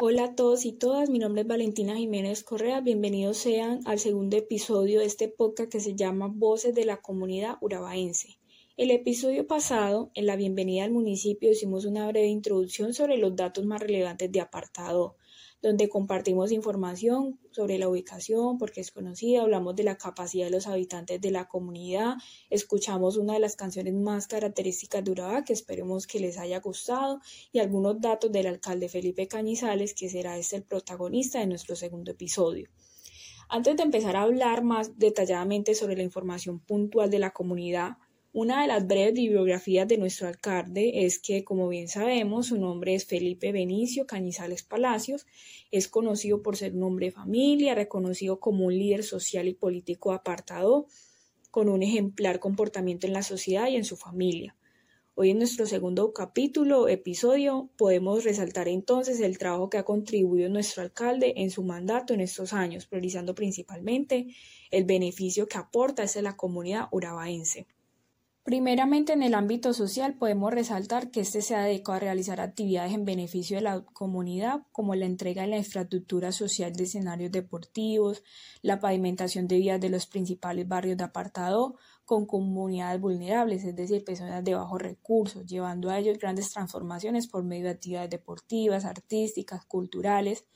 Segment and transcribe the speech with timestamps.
[0.00, 4.38] Hola a todos y todas, mi nombre es Valentina Jiménez Correa, bienvenidos sean al segundo
[4.38, 8.38] episodio de este podcast que se llama Voces de la Comunidad Urabaense.
[8.78, 13.66] El episodio pasado, en la bienvenida al municipio, hicimos una breve introducción sobre los datos
[13.66, 15.16] más relevantes de apartado
[15.60, 20.66] donde compartimos información sobre la ubicación porque es conocida, hablamos de la capacidad de los
[20.66, 22.14] habitantes de la comunidad,
[22.50, 27.20] escuchamos una de las canciones más características de Urabá que esperemos que les haya gustado
[27.52, 32.10] y algunos datos del alcalde Felipe Cañizales que será este el protagonista de nuestro segundo
[32.10, 32.68] episodio.
[33.48, 37.96] Antes de empezar a hablar más detalladamente sobre la información puntual de la comunidad,
[38.40, 42.94] una de las breves bibliografías de nuestro alcalde es que, como bien sabemos, su nombre
[42.94, 45.26] es Felipe Benicio Cañizales Palacios,
[45.72, 50.12] es conocido por ser un hombre de familia, reconocido como un líder social y político
[50.12, 50.86] apartado,
[51.50, 54.54] con un ejemplar comportamiento en la sociedad y en su familia.
[55.16, 60.84] Hoy en nuestro segundo capítulo, episodio, podemos resaltar entonces el trabajo que ha contribuido nuestro
[60.84, 64.28] alcalde en su mandato en estos años, priorizando principalmente
[64.70, 67.66] el beneficio que aporta hacia la comunidad urabaense.
[68.48, 73.04] Primeramente, en el ámbito social podemos resaltar que este se adecuado a realizar actividades en
[73.04, 78.22] beneficio de la comunidad, como la entrega de la infraestructura social de escenarios deportivos,
[78.62, 81.76] la pavimentación de vías de los principales barrios de apartado
[82.06, 87.44] con comunidades vulnerables, es decir, personas de bajos recursos, llevando a ellos grandes transformaciones por
[87.44, 90.46] medio de actividades deportivas, artísticas, culturales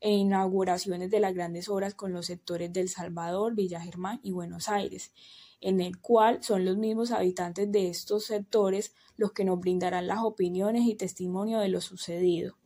[0.00, 4.68] e inauguraciones de las grandes obras con los sectores del Salvador, Villa Germán y Buenos
[4.68, 5.12] Aires
[5.60, 10.18] en el cual son los mismos habitantes de estos sectores los que nos brindarán las
[10.20, 12.56] opiniones y testimonio de lo sucedido.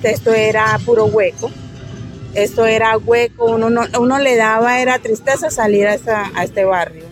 [0.00, 1.50] Esto era puro hueco,
[2.34, 5.96] esto era hueco, uno, uno le daba, era tristeza salir a,
[6.34, 7.04] a este barrio,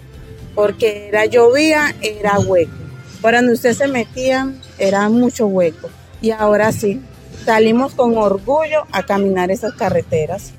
[0.54, 2.72] porque era llovía, era hueco.
[3.20, 5.88] Por donde usted se metía, era mucho hueco.
[6.20, 7.00] Y ahora sí,
[7.46, 10.52] salimos con orgullo a caminar esas carreteras.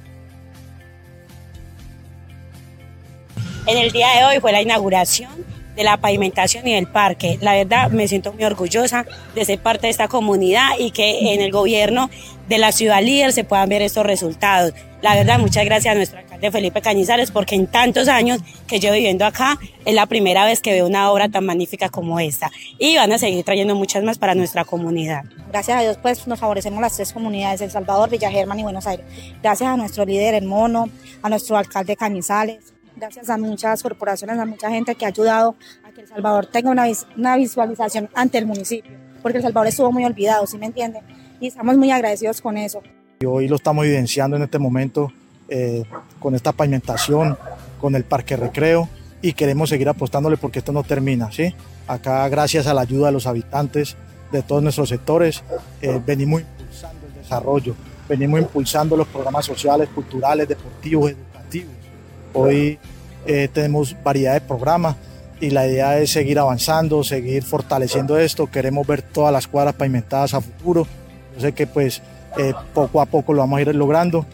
[3.65, 5.30] En el día de hoy fue la inauguración
[5.77, 7.38] de la pavimentación y del parque.
[7.42, 9.05] La verdad me siento muy orgullosa
[9.36, 12.10] de ser parte de esta comunidad y que en el gobierno
[12.49, 14.73] de la ciudad líder se puedan ver estos resultados.
[15.02, 18.92] La verdad, muchas gracias a nuestro alcalde Felipe Cañizares porque en tantos años que yo
[18.92, 22.49] viviendo acá es la primera vez que veo una obra tan magnífica como esta
[22.80, 25.26] y van a seguir trayendo muchas más para nuestra comunidad.
[25.49, 28.88] Gracias a Dios pues nos favorecemos las tres comunidades, El Salvador, Villa Germán y Buenos
[28.88, 29.05] Aires.
[29.44, 30.89] Gracias a nuestro líder, el Mono,
[31.21, 35.91] a nuestro alcalde Cañizales, gracias a muchas corporaciones, a mucha gente que ha ayudado a
[35.91, 36.85] que El Salvador tenga una,
[37.15, 38.91] una visualización ante el municipio,
[39.21, 41.03] porque El Salvador estuvo muy olvidado, ¿sí me entienden?
[41.39, 42.81] Y estamos muy agradecidos con eso.
[43.25, 45.11] Hoy lo estamos evidenciando en este momento
[45.49, 45.83] eh,
[46.19, 47.37] con esta pavimentación,
[47.80, 48.89] con el parque recreo
[49.21, 51.53] y queremos seguir apostándole porque esto no termina, ¿sí?
[51.87, 53.95] Acá gracias a la ayuda de los habitantes
[54.31, 55.41] de todos nuestros sectores
[55.81, 57.75] eh, venimos impulsando el desarrollo,
[58.09, 61.86] venimos impulsando los programas sociales, culturales, deportivos, educativos
[62.33, 62.80] Hoy
[63.26, 64.95] eh, tenemos variedad de programas
[65.39, 68.48] y la idea es seguir avanzando, seguir fortaleciendo esto.
[68.48, 70.88] Queremos ver todas las cuadras pavimentadas a futuro.
[71.36, 72.02] Yo sé que pues
[72.38, 74.26] eh, poco a poco lo vamos a ir logrando.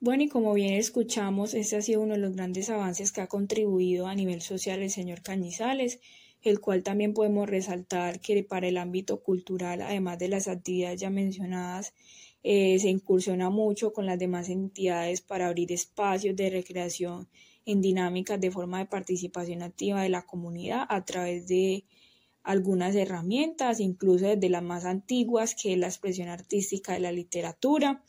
[0.00, 3.26] Bueno, y como bien escuchamos, este ha sido uno de los grandes avances que ha
[3.26, 5.98] contribuido a nivel social el señor Cañizales,
[6.42, 11.08] el cual también podemos resaltar que para el ámbito cultural, además de las actividades ya
[11.08, 11.94] mencionadas,
[12.46, 17.26] eh, se incursiona mucho con las demás entidades para abrir espacios de recreación
[17.64, 21.84] en dinámicas de forma de participación activa de la comunidad a través de
[22.42, 28.04] algunas herramientas, incluso desde las más antiguas, que es la expresión artística de la literatura.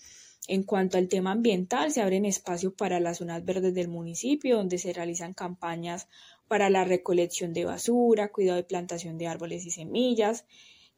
[0.49, 4.77] En cuanto al tema ambiental, se abren espacios para las zonas verdes del municipio, donde
[4.77, 6.09] se realizan campañas
[6.49, 10.45] para la recolección de basura, cuidado de plantación de árboles y semillas,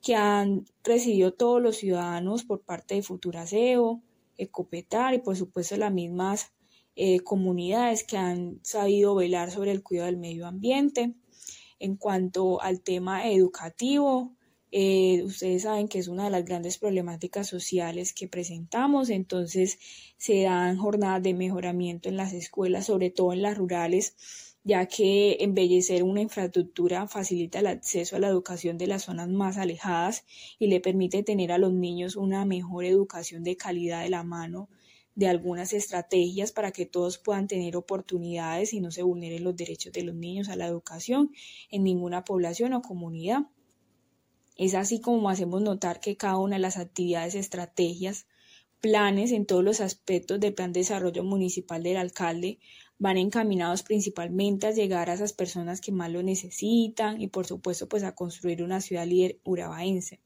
[0.02, 4.02] que han recibido todos los ciudadanos por parte de Futuraseo,
[4.38, 6.52] Ecopetar y por supuesto las mismas
[6.96, 11.14] eh, comunidades que han sabido velar sobre el cuidado del medio ambiente.
[11.80, 14.36] En cuanto al tema educativo,
[14.72, 19.80] eh, ustedes saben que es una de las grandes problemáticas sociales que presentamos, entonces
[20.18, 24.16] se dan jornadas de mejoramiento en las escuelas, sobre todo en las rurales,
[24.68, 29.56] ya que embellecer una infraestructura facilita el acceso a la educación de las zonas más
[29.58, 30.26] alejadas
[30.60, 34.68] y le permite tener a los niños una mejor educación de calidad de la mano
[35.16, 39.94] de algunas estrategias para que todos puedan tener oportunidades y no se vulneren los derechos
[39.94, 41.32] de los niños a la educación
[41.72, 43.44] en ninguna población o comunidad.
[44.58, 48.28] Es así como hacemos notar que cada una de las actividades, estrategias,
[48.82, 52.60] planes en todos los aspectos del plan de desarrollo municipal del alcalde
[53.00, 57.88] van encaminados principalmente a llegar a esas personas que más lo necesitan y por supuesto
[57.88, 60.20] pues a construir una ciudad líder urabaense.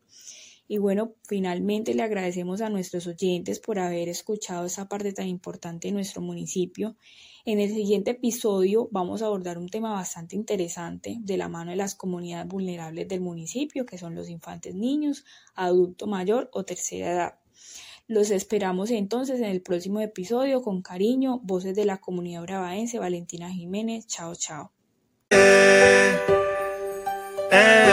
[0.67, 5.89] Y bueno, finalmente le agradecemos a nuestros oyentes por haber escuchado esta parte tan importante
[5.89, 6.95] de nuestro municipio.
[7.43, 11.75] En el siguiente episodio vamos a abordar un tema bastante interesante de la mano de
[11.75, 15.25] las comunidades vulnerables del municipio, que son los infantes niños,
[15.55, 17.40] adulto mayor o tercera edad.
[18.07, 23.49] Los esperamos entonces en el próximo episodio con cariño, voces de la comunidad bravaense, Valentina
[23.49, 24.71] Jiménez, chao chao.
[25.29, 26.17] Eh,
[27.51, 27.90] eh.